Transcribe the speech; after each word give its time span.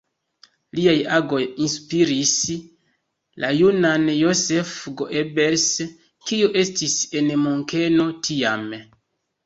Liaj 0.77 0.95
agoj 1.17 1.41
inspiris 1.65 2.31
la 3.45 3.53
junan 3.59 4.09
Joseph 4.15 4.75
Goebbels, 5.05 5.69
kiu 6.29 6.53
estis 6.67 7.01
en 7.23 7.35
Munkeno 7.47 8.13
tiame. 8.29 8.87